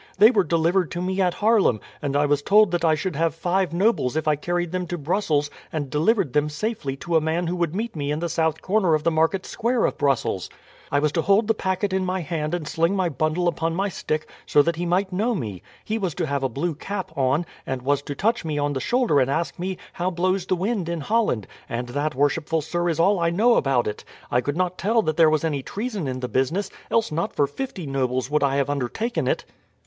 "They 0.17 0.31
were 0.31 0.43
delivered 0.43 0.89
to 0.93 0.99
me 1.03 1.21
at 1.21 1.35
Haarlem, 1.35 1.79
and 2.01 2.15
I 2.15 2.25
was 2.25 2.41
told 2.41 2.71
that 2.71 2.83
I 2.83 2.95
should 2.95 3.15
have 3.15 3.35
five 3.35 3.71
nobles 3.71 4.15
if 4.15 4.27
I 4.27 4.35
carried 4.35 4.71
them 4.71 4.87
to 4.87 4.97
Brussels 4.97 5.51
and 5.71 5.91
delivered 5.91 6.33
them 6.33 6.49
safely 6.49 6.95
to 6.95 7.15
a 7.17 7.21
man 7.21 7.45
who 7.45 7.55
would 7.57 7.75
meet 7.75 7.95
me 7.95 8.09
in 8.09 8.17
the 8.17 8.27
south 8.27 8.63
corner 8.63 8.95
of 8.95 9.03
the 9.03 9.11
Market 9.11 9.45
Square 9.45 9.85
of 9.85 9.99
Brussels. 9.99 10.49
I 10.91 10.97
was 10.97 11.11
to 11.11 11.21
hold 11.21 11.45
the 11.47 11.53
packet 11.53 11.93
in 11.93 12.03
my 12.03 12.21
hand 12.21 12.55
and 12.55 12.67
sling 12.67 12.95
my 12.95 13.09
bundle 13.09 13.47
upon 13.47 13.75
my 13.75 13.89
stick, 13.89 14.27
so 14.47 14.63
that 14.63 14.75
he 14.77 14.87
might 14.87 15.13
know 15.13 15.35
me. 15.35 15.61
He 15.85 15.99
was 15.99 16.15
to 16.15 16.25
have 16.25 16.41
a 16.41 16.49
blue 16.49 16.73
cap 16.73 17.15
on, 17.15 17.45
and 17.67 17.83
was 17.83 18.01
to 18.01 18.15
touch 18.15 18.43
me 18.43 18.57
on 18.57 18.73
the 18.73 18.79
shoulder 18.81 19.19
and 19.19 19.29
ask 19.29 19.59
me 19.59 19.77
'How 19.93 20.09
blows 20.09 20.47
the 20.47 20.55
wind 20.55 20.89
in 20.89 21.01
Holland?' 21.01 21.45
and 21.69 21.89
that, 21.89 22.15
worshipful 22.15 22.61
sir, 22.61 22.89
is 22.89 22.99
all 22.99 23.19
I 23.19 23.29
know 23.29 23.53
about 23.53 23.85
it. 23.85 24.03
I 24.31 24.41
could 24.41 24.57
not 24.57 24.79
tell 24.79 25.03
that 25.03 25.15
there 25.15 25.29
was 25.29 25.43
any 25.43 25.61
treason 25.61 26.07
in 26.07 26.21
the 26.21 26.27
business, 26.27 26.71
else 26.89 27.11
not 27.11 27.35
for 27.35 27.45
fifty 27.45 27.85
nobles 27.85 28.31
would 28.31 28.41
I 28.41 28.55
have 28.55 28.67
undertaken 28.67 29.27
it." 29.27 29.45